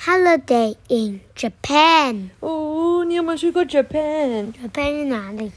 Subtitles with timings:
[0.00, 2.30] holiday in Japan。
[2.40, 5.52] 哦，你有没有去过 Japan？Japan Japan 是哪里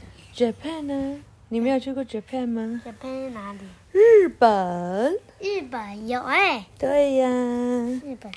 [0.82, 1.20] 呢？
[1.48, 2.80] 你没有去过 Japan 吗？
[2.84, 3.58] Japan 是哪里？
[3.92, 5.18] 日本。
[5.40, 6.66] 日本有哎。
[6.78, 7.28] 对呀。
[7.28, 8.32] 日本。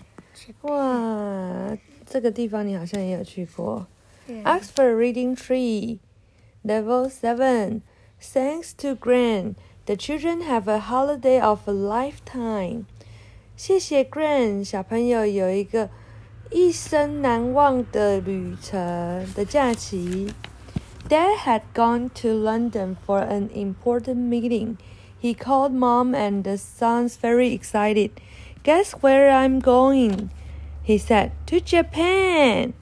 [0.61, 3.87] 哇，这个地方你好像也有去过。
[4.43, 5.99] Oxford Reading Tree,
[6.63, 7.81] Level Seven.
[8.19, 12.85] Thanks to Gran, the children have a holiday of a lifetime.
[13.58, 15.90] 谢谢 Gran，小朋友有一个
[16.48, 18.78] 一生难忘的旅程
[19.34, 20.32] 的假期。
[21.08, 24.76] Dad had gone to London for an important meeting.
[25.20, 28.12] He called Mom and the sons very excited.
[28.62, 30.28] Guess where I'm going?
[30.86, 32.74] He said, To Japan.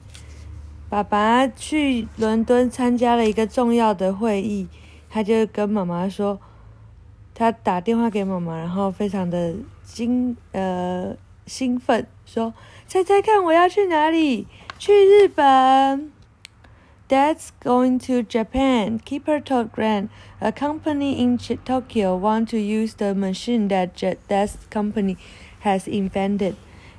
[0.89, 4.67] 爸爸去伦敦参加了一个重要的会议，
[5.09, 6.39] 他就跟妈妈说，
[7.33, 9.55] 他打电话给妈妈，然后非常的
[9.86, 14.46] 惊呃兴奋，说：“猜猜看我要去哪里？
[14.78, 16.10] 去日本。”
[17.08, 18.98] Dad's going to Japan.
[18.98, 20.08] Keeper told Gran,
[20.40, 23.90] a company in Tokyo want to use the machine that
[24.28, 25.16] Dad's company
[25.62, 26.54] has invented.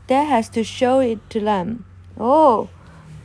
[0.08, 1.80] Dad has to show it to them.
[2.18, 2.68] Oh.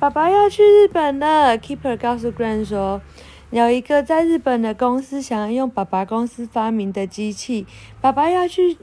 [0.01, 3.03] 爸爸要去日本了，Keeper 告诉 Gran 说，
[3.51, 7.67] 有一个在日本的公司想要用爸爸公司发明的机器，
[8.01, 8.79] 爸爸要去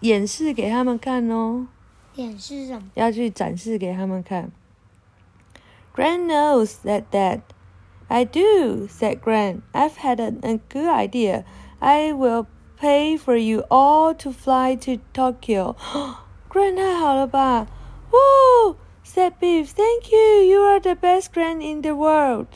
[0.00, 1.66] 演示给他们看哦。
[2.14, 2.90] 演示什么？
[2.94, 4.52] 要去展示给他们看。
[5.94, 7.40] Gran knows that Dad.
[8.08, 9.62] I do, said Gran.
[9.72, 11.44] I've had a, a good idea.
[11.78, 12.46] I will
[12.78, 15.74] pay for you all to fly to Tokyo.
[16.50, 17.66] Gran 太好了吧？
[18.10, 18.76] Woo!
[19.04, 19.72] said Beef.
[19.72, 20.42] Thank you.
[20.44, 22.46] You are the best grand in the world.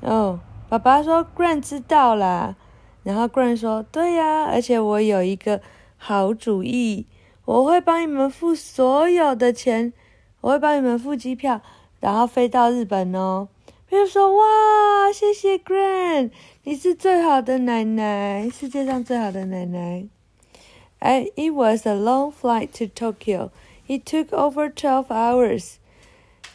[0.00, 2.56] 哦，爸爸说 Grand 知道啦。
[3.02, 5.60] 然后 Grand 说：“对呀，而且我有一个
[6.06, 7.06] 好主意，
[7.44, 9.92] 我会帮你们付所有的钱，
[10.40, 11.60] 我会帮你们付机票，
[12.00, 13.48] 然后飞到日本哦。”
[13.88, 16.30] 比如说：“哇，谢谢 Grand，
[16.64, 20.06] 你是最好的奶奶，世界上最好的奶奶。”
[20.98, 23.50] I, it was a long flight to Tokyo.
[23.88, 25.78] It took over 12 hours.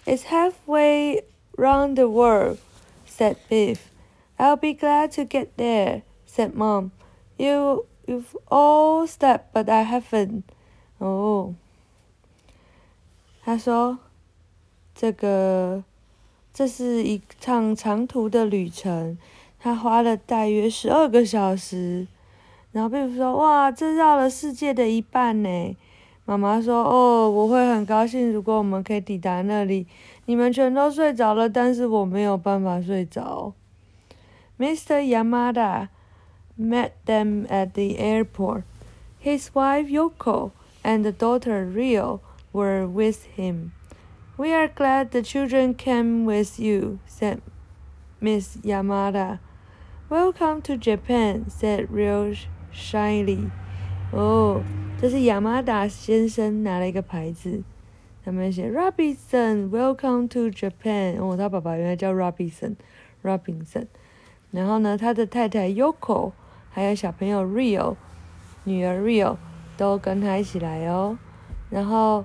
[0.05, 1.21] It's halfway
[1.57, 2.57] round the world,
[3.05, 3.91] said Biff.
[4.39, 6.91] I'll be glad to get there, said Mom.
[7.37, 10.42] You, you've all slept, but I haven't.
[10.98, 11.54] Oh.
[13.44, 13.98] 他说
[14.94, 15.82] ：“这个，
[16.54, 19.18] 这是一趟长途的旅程，
[19.58, 22.06] 他花了大约十二个小时。”
[22.72, 25.76] 然后 Biff 说：“哇，这绕了世界的一半呢。”
[26.24, 29.86] 妈妈说：“哦，我会很高兴，如果我们可以抵达那里。
[30.26, 33.52] 你们全都睡着了，但是我没有办法睡着。”
[34.56, 35.00] Mr.
[35.00, 35.88] Yamada
[36.57, 38.63] met them at the airport.
[39.19, 40.51] His wife Yoko
[40.83, 42.21] and the daughter Rio
[42.53, 43.73] were with him.
[44.37, 47.41] We are glad the children came with you, said
[48.21, 49.39] Miss Yamada.
[50.09, 52.33] Welcome to Japan, said Rio
[52.71, 53.49] shyly.
[54.13, 54.63] Oh.
[54.99, 57.61] 这是亚麻达先生拿了一个牌子，
[58.25, 61.21] 上面写 Robinson，Welcome to Japan。
[61.21, 63.85] 哦，他爸爸原来叫 Robinson，Robinson。
[64.49, 66.31] 然后呢，他的太太 Yoko，
[66.72, 67.96] 还有小朋友 Rio，
[68.64, 69.36] 女儿 Rio
[69.76, 71.18] 都跟他一起来哦。
[71.70, 72.24] 然后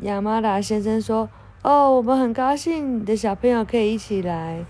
[0.00, 1.28] 亚麻达先生说
[1.62, 4.64] ：“哦，我们很高兴你的小朋友可以一起来。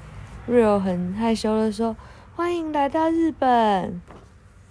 [0.48, 1.96] ”Rio 很害羞的说
[2.36, 4.00] ：“欢迎来到日本。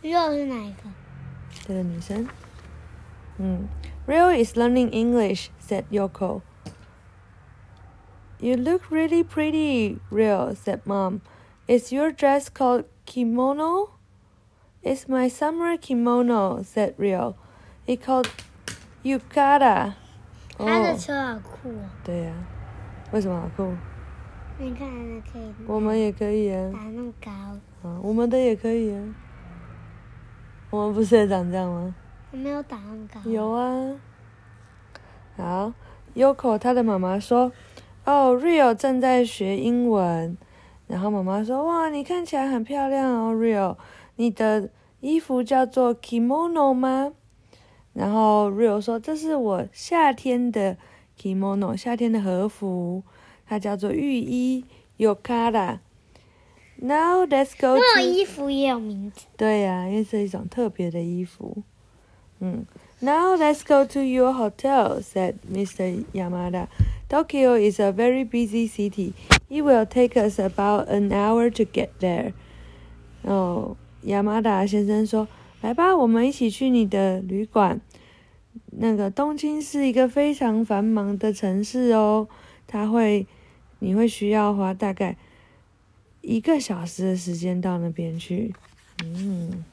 [0.01, 0.83] ”Rio 是哪一个？
[1.67, 2.27] 这个女生，
[3.37, 3.67] 嗯
[4.07, 6.41] ，Rio is learning English," said Yoko.
[8.39, 11.21] "You look really pretty, Rio," said Mom.
[11.67, 13.89] "Is your dress called kimono?"
[14.83, 17.35] "It's my summer kimono," said Rio.
[17.85, 18.29] "It's called
[19.03, 19.93] yukata."
[20.57, 21.89] 他的车好酷哦。
[22.03, 22.33] 对呀，
[23.11, 23.73] 为什么好酷？
[24.57, 24.87] 你看，
[25.21, 25.53] 可以。
[25.67, 26.71] 我们也可以啊。
[26.71, 27.31] 打那么高。
[27.89, 29.15] 啊，我们的也可以啊。
[30.69, 31.93] 我们不是也长这样吗？
[32.31, 33.29] 我没有打那么高。
[33.29, 33.95] 有啊。
[35.35, 35.73] 好
[36.15, 37.51] ，Yoko 他的妈妈说
[38.05, 40.37] ：“哦，Rio 正在学英文。”
[40.87, 43.75] 然后妈妈说：“哇，你看起来很漂亮哦，Rio。
[44.17, 44.69] 你的
[45.01, 47.13] 衣服叫做 kimono 吗？”
[47.93, 50.77] 然后 Rio 说：“这是我夏天的
[51.19, 53.03] kimono，夏天的和服，
[53.47, 54.65] 它叫做浴衣
[54.97, 55.79] yokara。”
[56.77, 57.77] Now let's go.
[57.77, 59.25] 那衣服也有名字。
[59.37, 61.63] 对呀，因为是一种特别的衣服。
[62.41, 62.65] 嗯
[62.99, 66.03] ，Now let's go to your hotel," said Mr.
[66.13, 66.67] Yamada.
[67.15, 69.13] Tokyo is a very busy city.
[69.49, 72.33] It will take us about an hour to get there.
[73.21, 75.25] 哦，亚麻达先生说
[75.63, 77.79] ：“来吧，我们一起去你的旅馆。
[78.71, 82.27] 那个东京是一个非常繁忙的城市哦，
[82.67, 83.25] 它会，
[83.79, 85.15] 你会需要花大概
[86.19, 88.53] 一个小时的时间到那边去。
[89.05, 89.63] 嗯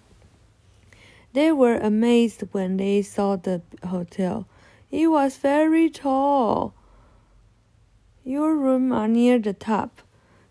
[1.35, 4.45] ，They were amazed when they saw the hotel.
[4.91, 6.75] It was very tall.
[8.25, 10.01] Your room are near the top,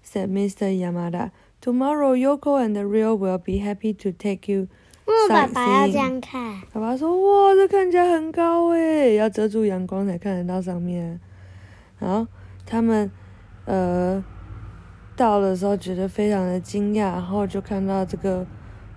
[0.04, 0.68] said Mr.
[0.78, 1.32] Yamada.
[1.62, 4.68] Tomorrow, Yoko and Rio will be happy to take you
[5.06, 6.62] 为爸爸要.这样看？
[6.74, 11.20] 爸爸说：“哇，这看起来很高诶，要遮住阳光才看得到上面。”
[12.00, 12.28] 然后
[12.66, 13.12] 他们
[13.66, 14.24] 呃
[15.16, 18.46] 到的时候觉得非常的惊讶，然后就看到这个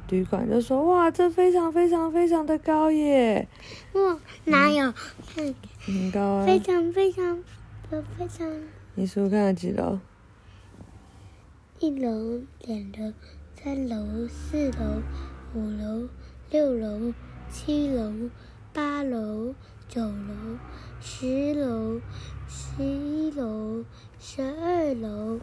[0.08, 3.46] 旅馆，就说：“哇，这非常非常非常的高耶，
[3.92, 4.92] 哇，哪有？
[5.34, 5.54] 看，
[5.86, 6.46] 很高啊！
[6.46, 7.38] 非常非常
[7.94, 8.50] 的非常，
[8.96, 10.00] 你数看了几楼？
[11.78, 13.12] 一楼、两楼、
[13.54, 15.00] 三楼、四楼、
[15.54, 16.08] 五楼、
[16.50, 17.12] 六楼、
[17.48, 18.30] 七楼、
[18.72, 19.54] 八楼、
[19.88, 20.58] 九楼、
[21.00, 22.00] 十楼、
[22.48, 23.84] 十一楼、
[24.18, 25.38] 十二楼、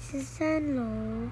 [0.00, 1.28] 十三楼、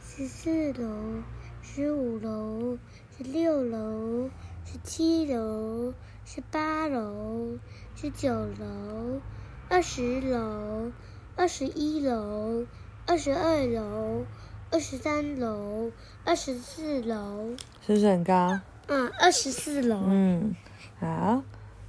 [0.00, 1.22] 十四楼、
[1.62, 2.78] 十五楼、
[3.16, 4.30] 十六楼、
[4.64, 5.92] 十七楼、
[6.24, 7.58] 十八楼、
[7.96, 9.20] 十九楼、
[9.68, 10.90] 二十楼、
[11.36, 12.66] 二十一楼、
[13.06, 14.24] 二十二楼、
[14.70, 15.92] 二十三楼、
[16.24, 17.54] 二十四楼，
[17.86, 18.60] 是不是很高？
[18.88, 20.00] 嗯，二十四楼。
[20.06, 20.54] 嗯，
[20.98, 21.42] 好。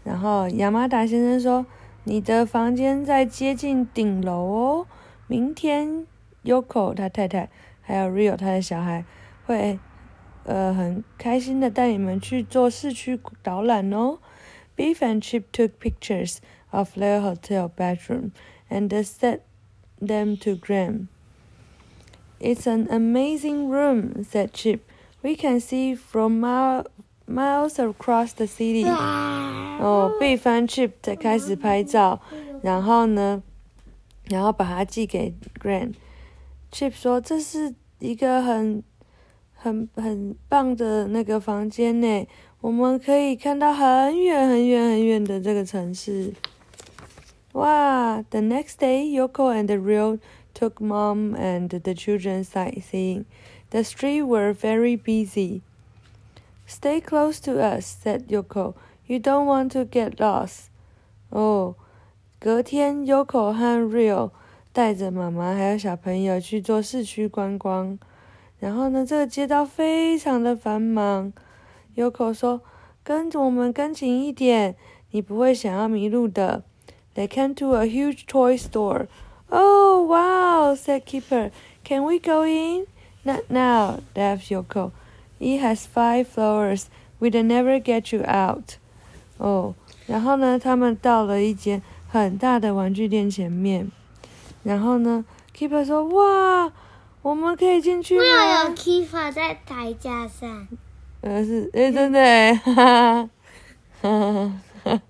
[0.04, 1.66] 然后亚麻达先生说
[2.06, 4.88] ：“你的房间在接近顶楼哦。
[5.25, 6.06] 明天
[6.44, 7.50] Yoko 他太太
[7.81, 9.04] 还有 Rio 他的小孩
[9.48, 9.80] 会
[10.44, 14.19] 呃很开心的带你们去做市区导览哦。”
[14.76, 16.41] Beef and Chip took pictures
[16.73, 18.32] of their hotel bedroom
[18.70, 19.41] and sent
[20.00, 21.08] them to Graham.
[22.41, 24.81] It's an amazing room, said Chip.
[25.23, 26.87] We can see from mile,
[27.26, 28.85] miles across the city.
[28.87, 32.20] 哦，贝帆 Chip 才开始拍照，
[32.62, 33.43] 然后呢，
[34.29, 38.82] 然后把它寄给 Grant。Chip 说这是一个很
[39.55, 42.26] 很很棒的那个房间呢，
[42.65, 46.33] 我们可以看到很远很远很远的这个城市。
[47.51, 50.17] 哇！The next day, Yoko and Rio
[50.56, 53.25] took mom and the children sightseeing.
[53.69, 55.62] The streets were very busy.
[56.65, 58.73] Stay close to us, said Yoko.
[59.06, 60.69] You don't want to get lost.
[61.29, 61.75] 哦，
[62.39, 64.31] 隔天，Yoko 和 Rio
[64.73, 68.00] 带着妈妈还有小朋友去做市区观光。
[68.59, 71.31] 然后呢，这个街道非常的繁忙。
[71.95, 72.62] Yoko 说
[73.03, 74.75] ：“跟着我们跟紧一点，
[75.12, 76.63] 你不会想要迷路的。”
[77.15, 79.07] They came to a huge toy store.
[79.50, 81.51] Oh, wow, said Keeper.
[81.83, 82.88] Can we go in?
[83.24, 84.92] Not now, laughed Yoko.
[85.39, 86.88] It has five floors.
[87.19, 88.77] We'd never get you out.
[89.38, 89.75] 哦，
[90.07, 93.89] 然后呢，他们到了一间很大的玩具店前面。
[94.63, 95.24] 然后呢
[95.56, 96.74] ，Keeper 说：“哇，
[97.21, 100.68] 我们可以进去没有 Keeper 在台架上，？”
[101.25, 103.30] 呃，是，诶，真的诶，哈哈，
[104.04, 104.51] 哈
[104.83, 105.01] 哈，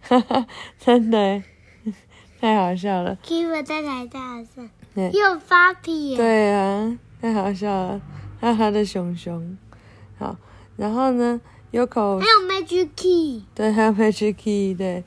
[0.00, 0.46] 哈哈，
[0.80, 1.44] 真的诶，
[2.40, 3.16] 太好笑了。
[3.24, 6.16] Kifa 在台架上，对又发屁耶！
[6.16, 8.00] 对啊，太好笑了，
[8.40, 9.56] 还有他的熊熊。
[10.18, 10.36] 好，
[10.76, 11.40] 然后呢
[11.70, 15.04] ，Yoko 还有 Magic Key，对，还有 Magic Key 对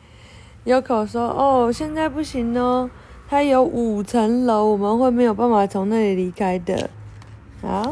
[0.65, 2.89] ，Yoko 说：“哦，现在不行哦，
[3.27, 6.89] 它有五层楼，我们会没有办法从那里离开的。”
[7.61, 7.91] 好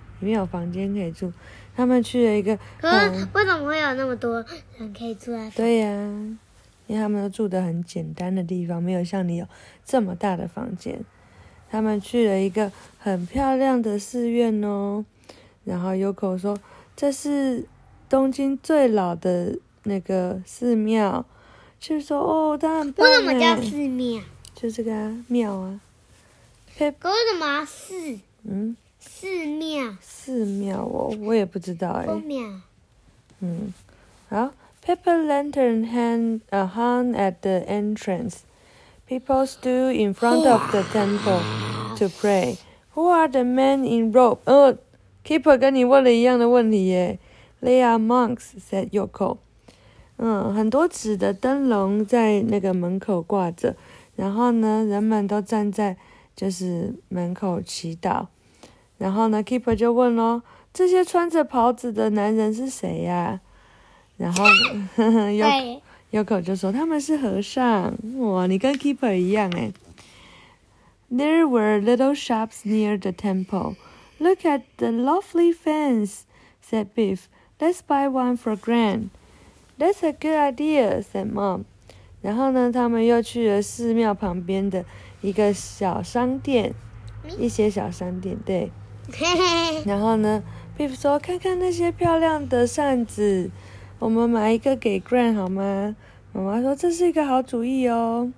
[0.21, 1.31] 里面有房间可以住。
[1.75, 4.43] 他们去了一个，可是嗯，为什么会有那么多
[4.77, 5.49] 人可以住在？
[5.51, 5.87] 对呀、
[6.87, 9.45] 因为他们都住的很简单的地方，没有像你有
[9.85, 11.03] 这么大的房间。
[11.69, 15.05] 他们去了一个很漂亮的寺院哦，
[15.63, 16.57] 然后 Yoko 说
[16.97, 17.65] 这是
[18.09, 21.25] 东京最老的那个寺庙，
[21.79, 24.21] 就说哦，它很棒为什么叫哎寺庙？
[24.53, 25.79] 就这个啊庙啊，
[26.77, 26.93] 可为
[27.31, 29.95] 什么要寺嗯，寺庙？
[29.99, 32.47] 寺庙哦，我也不知道哎、公庙？
[33.39, 33.73] 嗯，
[34.29, 34.53] 好
[34.85, 38.41] ，paper lantern hang uh, hung at the entrance.
[39.07, 41.41] People stood in front of the temple
[41.97, 42.57] to pray.
[42.93, 44.37] Who are the men in robe?
[44.45, 44.77] 哦
[45.25, 47.17] ，Keeper 跟你问了一样的问题耶。
[47.61, 49.37] They are monks," said Yoko.
[50.17, 53.75] 嗯，很多纸的灯笼在那个门口挂着，
[54.15, 55.97] 然后呢，人们都站在
[56.35, 58.27] 就是门口祈祷。
[59.01, 63.41] 然后呢，keeper 就问咯：“这些穿着袍子的男人是谁呀？”
[64.15, 64.45] 然后
[65.31, 65.81] 有对，
[66.11, 67.97] 有口就说他们是和尚。
[68.19, 69.73] 哇，你跟 keeper 一样诶。
[71.11, 73.75] There were little shops near the temple.
[74.19, 76.19] Look at the lovely fence,
[76.63, 77.21] said Biff.
[77.59, 79.09] Let's buy one for Gran.
[79.79, 81.63] That's a good idea, said Mom.
[82.21, 84.85] 然后呢，他们又去了寺庙旁边的
[85.21, 86.75] 一个小商店，
[87.39, 88.71] 一些小商店，对。
[89.09, 90.43] 嘿嘿，然后呢
[90.77, 93.49] ，Biff 说：“看看那些漂亮的扇子，
[93.99, 95.95] 我们买一个给 Gran 好吗？”
[96.33, 98.31] 妈妈说：“这是一个好主意哦。”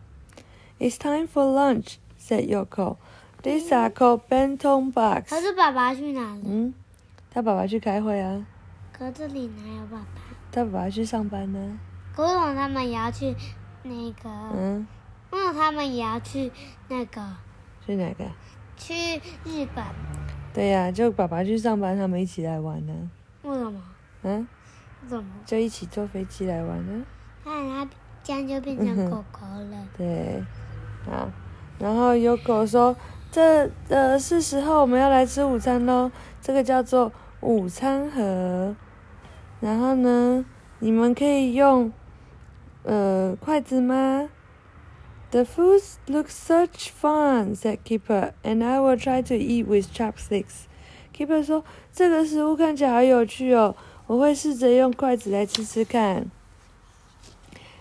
[0.79, 2.98] It's time for lunch, said Yoko.
[3.43, 5.41] These are called bento 可 box.
[5.41, 6.41] 是爸爸去哪了？
[6.46, 6.74] 嗯，
[7.29, 8.46] 他爸爸去开会啊，
[8.91, 10.05] 可这里哪有爸爸？
[10.51, 11.79] 他爸爸去上班呢。
[12.15, 13.36] 可为什么他们也要去
[13.84, 14.29] 那个？
[14.55, 14.88] 嗯，
[15.32, 16.51] 为什么他们也要去
[16.88, 17.22] 那个？
[17.86, 18.25] 去哪个？
[18.77, 19.84] 去日本？
[20.53, 22.93] 对呀、就爸爸去上班，他们一起来玩呢。
[23.41, 23.81] 为什么？
[24.22, 24.48] 嗯，
[25.07, 25.25] 怎么？
[25.45, 27.03] 就一起坐飞机来玩呢。
[27.43, 27.89] 那他
[28.24, 29.88] 这样就变成狗狗了。
[29.98, 30.43] 对，
[31.12, 31.27] 啊，
[31.79, 32.95] 然后有狗说
[33.31, 38.75] ：“这呃是时候我们要来吃午餐喽，这个叫做午餐盒。
[39.60, 40.45] 然后呢，
[40.79, 41.91] 你们可以用
[42.83, 44.29] 呃筷子吗
[45.33, 50.66] ？”The food looks such fun," said Keeper, "and I will try to eat with chopsticks."
[51.12, 53.75] Keeper 说：“这个食物看起来好有趣哦，
[54.07, 56.30] 我会试着用筷子来吃吃看。”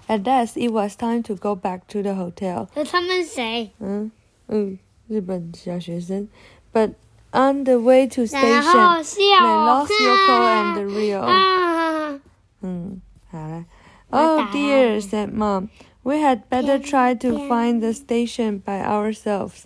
[0.07, 2.67] At last, it was time to go back to the hotel.
[2.75, 3.71] 那他们谁？
[3.79, 4.11] 嗯
[4.47, 6.29] 嗯，日本小学生。
[6.73, 6.93] But
[7.31, 9.19] on the way to 然后 station, 笑。
[9.43, 11.19] they lost Yoko and Rio.
[11.19, 12.19] 啊！
[12.61, 13.65] 嗯，好了。
[14.09, 15.67] 我 Oh 打 dear, 你 said Mom.
[16.02, 19.62] We had better try to find the station by ourselves.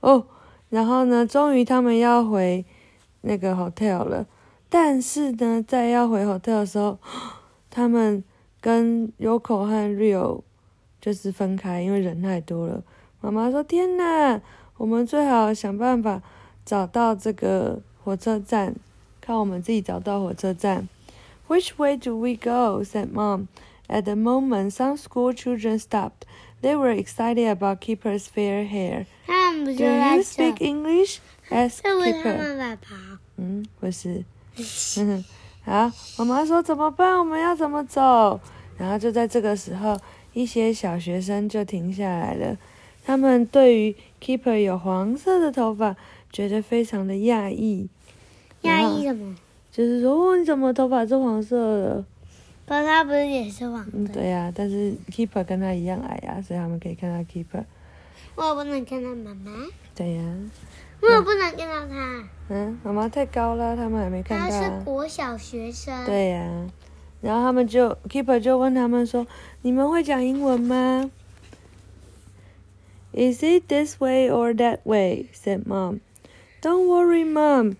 [0.00, 0.26] 哦，
[0.68, 2.64] 然后呢，终于他们要回
[3.22, 4.26] 那个 hotel 了。
[4.68, 6.98] 但是呢，在要回 hotel 的时候，
[7.70, 8.22] 他们
[8.60, 10.42] 跟 Yoko 和 Rio
[11.00, 12.84] 就是分开，因为人太多了。
[13.20, 14.40] 妈妈说：“天哪，
[14.76, 16.22] 我们最好想办法
[16.64, 18.74] 找到这个火车站，
[19.20, 20.88] 看我们自己找到火车站。”
[21.48, 22.84] Which way do we go?
[22.84, 23.48] said Mom.
[23.90, 26.24] At the moment, some school children stopped.
[26.62, 29.06] They were excited about Keeper's fair hair.
[29.26, 31.18] Do you？speak English?
[31.50, 32.78] asked Keeper.
[33.36, 34.24] 嗯，不是。
[35.64, 37.18] 好，妈妈说怎么办？
[37.18, 38.38] 我们要怎么走？
[38.78, 39.98] 然后就在这个时候，
[40.34, 42.56] 一些小学生就停下来了。
[43.04, 45.96] 他们对于 Keeper 有黄色的头发
[46.30, 47.88] 觉得非常的讶异，
[48.62, 49.34] 讶异什么？
[49.72, 52.04] 就是说哦，你怎么头发是黄色的？
[52.70, 54.14] 不，他不是也是黄嗯，的？
[54.14, 57.64] 对呀、但是 Keeper 跟他一样矮呀、所以他们可以看到 Keeper。
[58.36, 60.22] 我不能看到妈妈，对呀、
[61.00, 62.28] 我不能看到他。
[62.48, 64.84] 嗯，妈妈太高了，他们还没看他是。
[64.84, 66.06] 国小学生。。
[66.06, 66.70] 对呀、
[67.20, 69.26] 然后他们就 Keeper 就问他们说
[69.62, 71.10] ：“你们会讲英文吗
[73.12, 75.26] ？”Is it this way or that way?
[75.34, 75.98] said Mom.
[76.62, 77.74] Don't worry, Mom,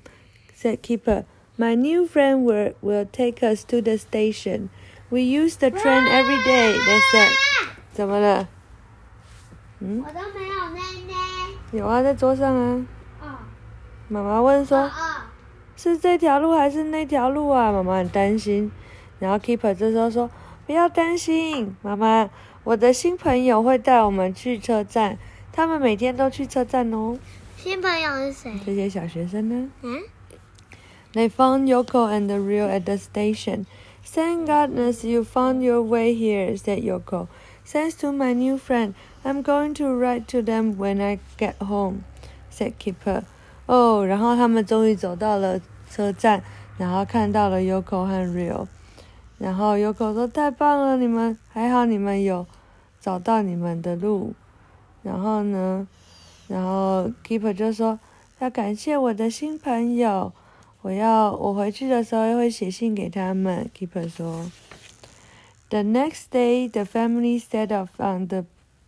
[0.61, 1.23] said Keeper.
[1.57, 4.71] My new friend will will take us to the station.
[5.11, 6.79] We use the train every day.
[6.79, 7.29] They said.
[7.93, 8.49] 怎么了？
[9.81, 11.17] 嗯，我都没有奶奶。
[11.73, 12.87] 有啊，在桌上啊。
[13.21, 13.27] 哦。
[14.09, 14.79] 妈妈问说。
[14.79, 14.91] 哦。
[15.77, 17.73] 是这条路还是那条路啊？
[17.73, 18.71] 妈妈很担心。
[19.19, 20.31] 然后 Keeper 这时候说
[20.67, 22.29] ：“不要担心，妈妈，
[22.65, 25.19] 我的新朋友会带我们去车站，
[25.53, 27.19] 他们每天都去车站哦。
[27.57, 28.53] 新朋友是谁？
[28.65, 30.03] 这些小学生呢嗯。
[31.15, 33.65] ？They found Yoko and the Rio at the station.
[34.10, 37.28] Thank goodness you found your way here," said Yoko.
[37.66, 38.94] "Thanks to my new friend,
[39.24, 42.04] I'm going to write to them when I get home,"
[42.52, 43.24] said Keeper.
[43.66, 46.44] 哦，然后他们终于走到了车站，
[46.78, 48.68] 然后看到了 Yoko 和 Rio。
[49.38, 52.46] 然后 Yoko 说：“太棒了，你们还好，你们有
[53.02, 54.34] 找到你们的路。”
[55.04, 55.88] 然后呢，
[56.48, 60.32] 然后 Keeper 就说：“要感谢我的新朋友，
[60.82, 64.52] 我要我回去的时候会写信给他们。”Keeper 说：“
[65.70, 68.46] The next day, the family set off on the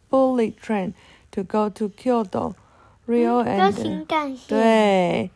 [0.09, 0.93] bullet train
[1.31, 2.53] to go to Kyoto.
[3.07, 4.47] Rio 就 and 情感线。。
[4.49, 5.29] 对，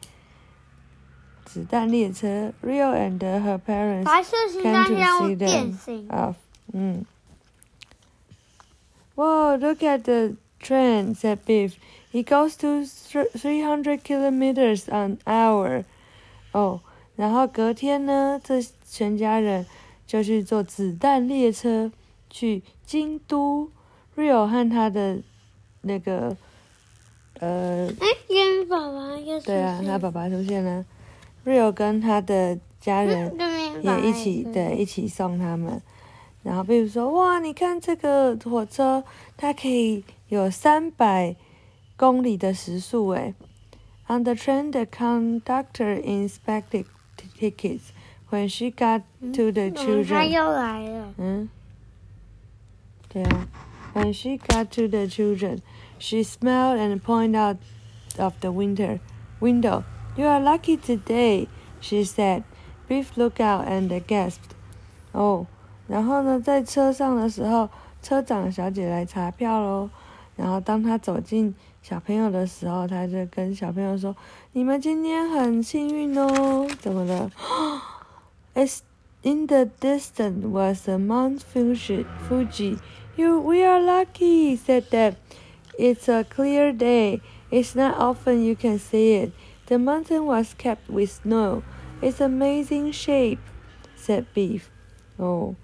[1.45, 6.07] 子弹列车，Rio and her parents 白色情 came 感 to 线 see 变 them 形。
[6.09, 6.35] off.
[6.73, 7.05] Mm.
[9.15, 11.73] Whoa, look at the train, said Biff.
[12.13, 15.83] It goes to thr- 300 kilometers an hour.
[16.56, 16.80] 哦，
[17.16, 19.66] 然后隔天呢，这全家人
[20.06, 21.92] 就去坐子弹列车
[22.30, 23.70] 去京都。
[24.16, 25.18] Rio 和他的
[25.82, 26.34] 那个
[27.40, 30.82] 呃，哎，跟爸爸又对啊，他爸爸出现了。
[31.44, 33.36] Rio 跟他的家人
[33.82, 35.82] 也一起对一起送他们。
[36.42, 39.04] 然后比如说，哇，你看这个火车，
[39.36, 41.36] 它可以有三百
[41.98, 43.34] 公里的时速诶。
[44.07, 46.85] On the train, the conductor inspected
[47.39, 47.93] tickets.
[48.29, 51.13] When she got to the children，他又来了。
[51.17, 51.49] 嗯，
[53.09, 53.47] 对啊。
[53.93, 55.59] When she got to the children,
[55.99, 57.57] she smiled and pointed out
[58.17, 58.99] of the winter
[59.41, 59.83] window.
[60.15, 61.47] You are lucky today,
[61.81, 62.43] she said.
[62.87, 64.55] Biff looked out and gasped.
[65.11, 65.47] Oh，
[65.87, 67.69] 然后呢，在车上的时候，
[68.01, 69.89] 车长小姐来查票喽。
[70.37, 71.53] 然后当她走进
[71.85, 77.31] 小朋友的时候，她就跟小朋友说：“你们今天很幸运哦。”怎么了？
[78.53, 78.79] It's
[79.23, 82.05] in the distance was a Mount Fuji.
[82.27, 82.77] Fuji.
[83.15, 85.15] You, we are lucky, said Deb.
[85.77, 87.21] It's a clear day.
[87.49, 89.31] It's not often you can see it.
[89.67, 91.63] The mountain was capped with snow.
[92.01, 93.39] It's amazing shape,
[93.97, 94.63] said Beef.
[95.17, 95.55] 哦，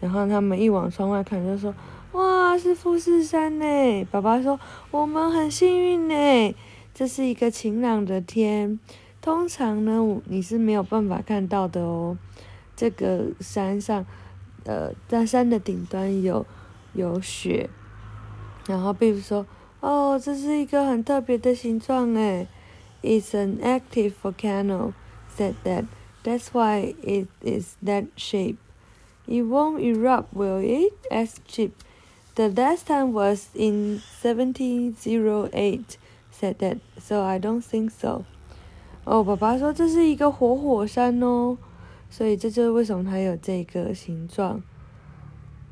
[0.00, 1.74] 然后他们一往窗外看，就说：“
[2.13, 4.59] 哇，是富士山呢！”爸爸说
[4.91, 6.55] ：“我们很幸运呢，
[6.93, 8.79] 这是一个晴朗的天。
[9.21, 12.17] 通常呢，你是没有办法看到的哦。
[12.75, 14.05] 这个山上，
[14.65, 16.45] 呃，在山的顶端有。”
[16.93, 17.69] 有雪，
[18.65, 19.45] 然后比如说，
[19.81, 22.47] 哦，这是一个很特别的形状诶。
[23.03, 24.93] It's an active volcano,
[25.37, 25.85] said that.
[26.23, 28.55] That's why it is that shape.
[29.27, 30.93] It won't erupt, will it?
[31.11, 31.73] As cheap.”
[32.37, 35.97] The last time was in 1708,
[36.31, 36.77] said that.
[36.99, 38.25] So I don't think so.
[39.05, 41.57] 哦，爸爸说这是一个活火山哦，
[42.11, 44.61] 所以这就是为什么它有这个形状。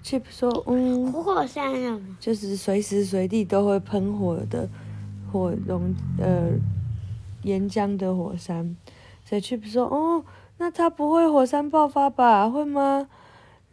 [0.03, 4.67] Chip 说：“嗯，活火山啊，就是随时随地都会喷火的
[5.31, 6.49] 火熔呃
[7.43, 8.75] 岩浆的火山。”
[9.23, 10.25] 所以 Chip 说：“哦，
[10.57, 12.49] 那它不会火山爆发吧？
[12.49, 13.07] 会吗？”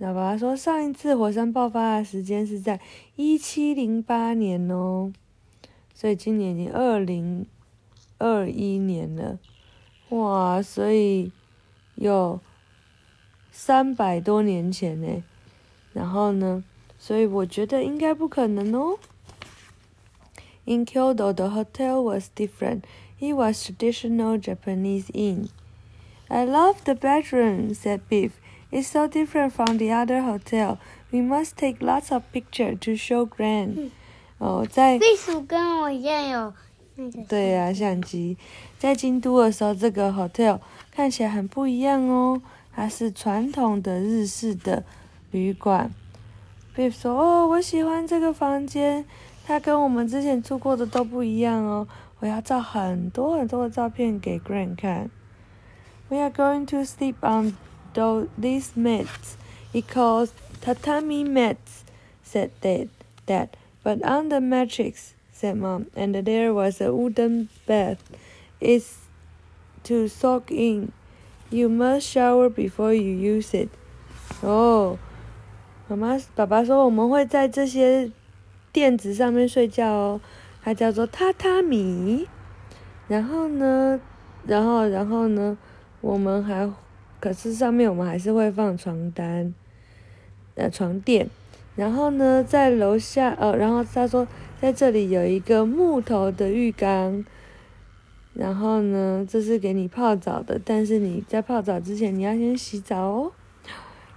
[0.03, 2.81] 然后他说：“上一次火山爆发的时间是在
[3.15, 5.13] 一七零八年哦，
[5.95, 7.47] 所以今年已经二零
[8.19, 9.39] 二一年了，
[10.09, 10.61] 哇！
[10.61, 11.31] 所以
[11.95, 12.41] 有
[13.53, 15.23] 三百多年前呢。”
[15.95, 16.65] 然后呢？
[16.99, 18.99] 所以我觉得应该不可能哦。
[20.65, 22.83] In Kyoto, the hotel was different.
[23.21, 25.49] It was traditional Japanese inn.
[26.27, 28.33] I love the bedroom, said Biff.
[28.73, 30.79] It's so different from the other hotel.
[31.11, 33.91] We must take lots of pictures to show Gran.
[34.39, 34.99] 哦，在。
[34.99, 36.55] 避暑跟我一样有
[36.97, 37.23] 那个。
[37.29, 38.37] 对呀，相机。
[38.79, 40.59] 在京都的时候，这个 hotel
[40.91, 42.41] 看起来很不一样哦。
[42.75, 44.83] 它是传统的日式的。
[45.33, 45.91] 旅馆
[46.77, 49.07] ，Biff 说：“哦，我喜欢这个房间，
[49.47, 51.89] 它跟我们之前住过的都不一样哦。
[52.21, 55.11] 我要照很多很多的照片给 Gran 看。
[56.11, 57.55] We are going to sleep on
[58.38, 59.38] these mats.
[59.74, 61.84] It calls tatami mats,"
[62.24, 62.90] said Dad.
[63.26, 63.50] Dad,
[63.84, 68.00] but on the mattress," said Mom, and there was a wooden bath.
[68.60, 68.98] It's
[69.84, 70.92] to soak in.
[71.50, 73.70] You must shower before you use it.
[74.44, 74.98] Oh.
[75.90, 78.12] 妈妈、爸爸说：“我们会在这些
[78.74, 80.22] 垫子上面睡觉哦，
[80.62, 82.28] 它叫做榻榻米。
[83.08, 84.00] 然后呢，
[84.46, 85.58] 然后，然后呢，
[86.02, 86.70] 我们还
[87.23, 89.55] 可是上面我们还是会放床单，
[90.57, 91.31] 呃，床垫。
[91.77, 94.27] 然后呢，在楼下，呃，然后他说
[94.61, 97.25] 在这里有一个木头的浴缸。
[98.35, 103.33] 然后呢，这是给你泡澡的，但是你在泡澡之前你要先洗澡哦。”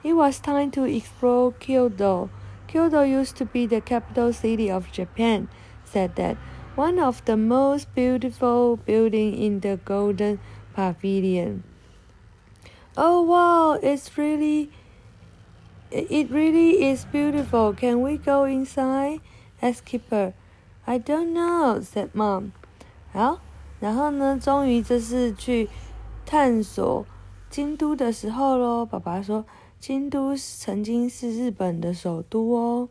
[0.02, 2.30] It was time to explore Kyoto.
[2.68, 5.48] Kyoto used to be the capital city of Japan,
[5.86, 6.38] said that.
[6.76, 10.40] One of the most beautiful building in the Golden
[10.76, 11.62] Pavilion.
[12.98, 14.70] Oh wow, it's really
[15.92, 17.74] it really is beautiful.
[17.74, 19.20] Can we go inside?
[19.62, 20.34] asked Kipper.
[20.86, 22.52] I don't know, said Mom.
[23.12, 23.40] 好，
[23.80, 25.70] 然后呢，终于这是去
[26.26, 27.06] 探索
[27.50, 28.86] 京都的时候喽。
[28.86, 29.46] 爸爸说。
[29.78, 32.90] 京都曾经是日本的首都哦，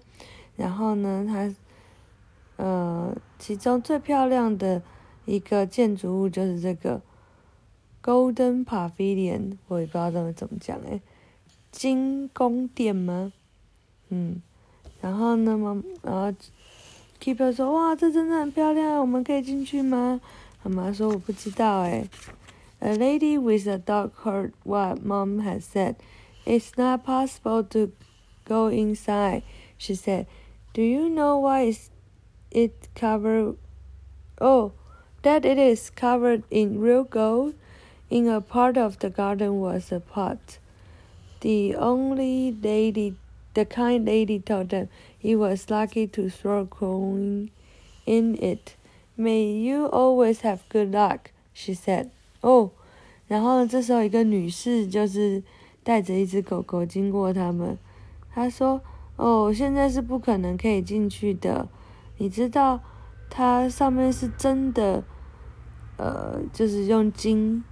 [0.55, 1.53] 然后呢，它，
[2.63, 4.81] 呃，其中最漂亮的
[5.25, 7.03] 一个建筑物就是这个
[8.04, 11.02] Golden Pavilion，我也不知道怎么怎么讲诶，
[11.72, 13.34] 金宫殿吗？
[14.10, 14.42] 嗯，
[15.02, 16.34] 然后呢么，然后
[17.22, 20.22] Keeper 说哇，这真的很漂亮，我们可以进去吗？
[20.64, 22.10] 妈妈说我不知道诶。
[22.80, 25.96] A lady with a dog heard what Mom had said.
[26.46, 27.92] It's not possible to
[28.46, 29.44] go inside,
[29.78, 30.28] she said.
[30.74, 31.90] Do you know why is
[32.50, 33.58] it covered?
[34.40, 34.72] Oh,
[35.24, 37.56] that it is covered in real gold.
[38.15, 40.61] In a part of the garden was a pot.
[41.41, 43.17] The only lady,
[43.55, 47.51] the kind lady told them he was lucky to throw coin
[48.07, 48.77] in it.
[49.17, 52.11] May you always have good luck, she said.
[52.41, 52.71] Oh,
[53.27, 55.43] 然后呢，这时候一个女士就是
[55.83, 57.77] 带着一只狗狗经过他们，
[58.33, 58.81] 她说
[59.19, 61.69] ：“哦，现在是不可能可以进去的，
[62.19, 62.79] 你知道
[63.29, 65.03] 它上面是真的，
[65.97, 67.65] 呃，就是用金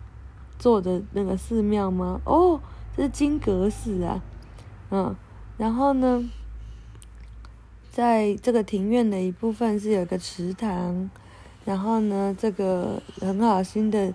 [0.63, 2.21] 做的那个寺庙吗？
[2.25, 2.61] 哦，
[2.97, 4.23] 这是金阁寺啊，
[4.93, 5.17] 嗯，
[5.59, 6.31] 然后呢，
[7.91, 11.11] 在这个庭院的一部分是有个池塘，
[11.65, 14.15] 然后呢，这个很好心的。”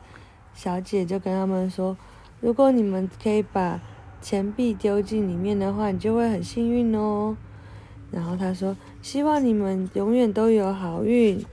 [0.56, 1.98] 小姐就跟他们说
[2.40, 3.82] ：“如果你们可以把
[4.22, 7.36] 钱币丢进里面的话，你就会很幸运哦。”
[8.10, 11.46] 然后他说：“希望你们永远都有好运。”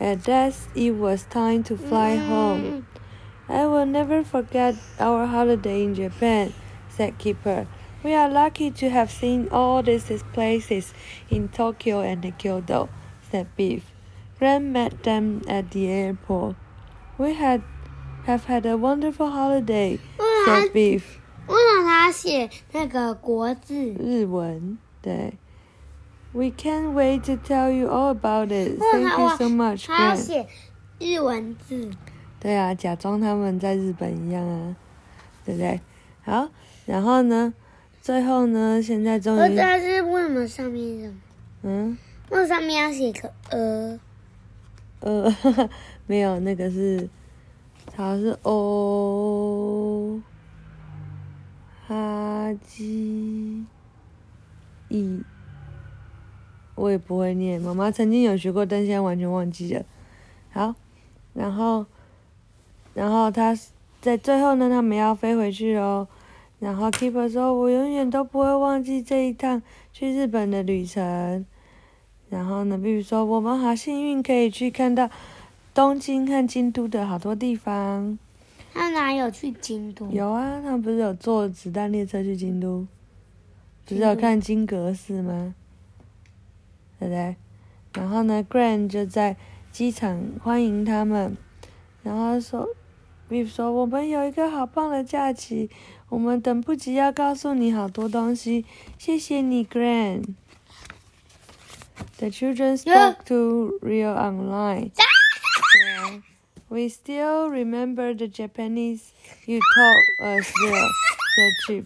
[0.00, 2.82] At last, it was time to fly home.
[3.49, 6.53] I will never forget our holiday in Japan,"
[6.89, 7.67] said Keeper.
[8.03, 10.93] "We are lucky to have seen all these places
[11.29, 12.89] in Tokyo and Kyoto,"
[13.31, 13.83] said Beef.
[14.37, 16.55] Gran met them at the airport.
[17.17, 17.63] We had
[18.25, 19.99] have had a wonderful holiday,"
[20.45, 21.19] said Beef.
[21.47, 23.93] 为什么他写那个国字？
[23.93, 25.33] 日文，对。
[26.33, 28.77] We can't wait to tell you all about it.
[28.77, 29.87] Thank you so much.
[29.87, 30.45] 他要写
[30.99, 31.89] 日文字。
[32.42, 34.74] 对啊，假装他们在日本一样啊，
[35.44, 35.80] 对不对？
[36.24, 36.48] 好，
[36.86, 37.54] 然后呢？
[38.00, 38.82] 最后呢？
[38.82, 39.56] 现在终于。
[39.56, 41.14] 但是为什么上面什么？
[41.62, 41.96] 嗯？
[42.30, 44.00] 为什么上面要写个呃？
[44.98, 45.36] 呃，
[46.08, 47.08] 没有，那个是。
[47.94, 50.20] 好像是哦，
[51.86, 53.66] 哈基
[54.88, 55.22] 伊，
[56.74, 57.60] 我也不会念。
[57.60, 59.84] 妈妈曾经有学过，但现在完全忘记了。
[60.50, 60.74] 好，
[61.34, 61.84] 然后，
[62.94, 63.56] 然后他
[64.00, 66.06] 在最后呢，他们要飞回去哦。
[66.58, 71.44] 然后 Keeper 说：“我永远都不会忘记这一趟去日本的旅程。”
[72.30, 75.10] 然后呢，比如说，我们好幸运可以去看到。
[75.74, 78.18] 东京和京都的好多地方，
[78.74, 80.06] 他哪有去京都？
[80.10, 82.86] 有啊，他们不是有坐子弹列车去京都，
[83.86, 85.54] 不是有看金阁寺吗？
[86.98, 87.36] 对不对？
[87.94, 89.34] 然后呢，Grand 就在
[89.70, 91.34] 机场欢迎他们，
[92.02, 92.68] 然后说，
[93.31, 95.69] 比如说我们有一个好棒的假期，
[96.09, 98.65] 我们等不及要告诉你好多东西，
[98.97, 104.91] 谢谢你，Grand。The children spoke to Rio online.
[106.69, 109.11] We still remember the Japanese
[109.45, 110.87] you taught us there,
[111.35, 111.85] said Chip.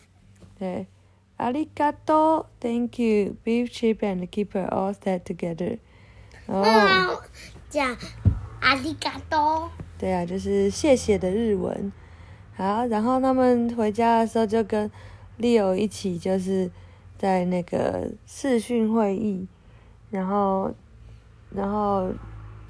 [0.60, 0.88] 对，
[1.38, 3.38] ありがとう，Thank you.
[3.44, 5.80] Beef, Chip, and Keeper all said together.
[6.48, 6.64] 哦，
[7.70, 7.98] 讲
[8.62, 9.70] ありがとう。
[9.99, 11.93] 对啊，就是谢谢的日文。
[12.57, 14.91] 好，然后他们回家的时候就跟
[15.39, 16.71] Leo 一起，就是
[17.19, 19.47] 在那个视讯会议，
[20.11, 20.73] 然后，
[21.51, 22.11] 然后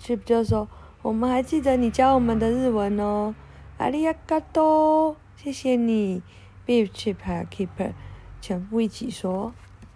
[0.01, 0.69] Chip 就说。
[1.03, 3.33] 我们还记得你教我们的日文哦，
[3.79, 6.21] 阿里亚嘎多，谢谢你
[6.67, 7.93] ，Beef Chip 还有 Keeper，
[8.41, 9.53] 全部一起说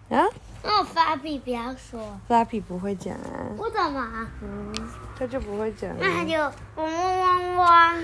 [0.07, 0.23] 啊。
[0.63, 3.49] 那我 Flappy 不要说，Flappy 不会讲啊。
[3.57, 4.27] 我怎么？
[4.43, 4.73] 嗯，
[5.17, 5.89] 他就不会讲。
[5.99, 6.37] 那他就
[6.75, 8.03] 汪汪汪。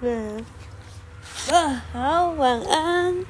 [0.00, 0.44] 嗯。
[1.50, 3.24] 啊，好，晚安。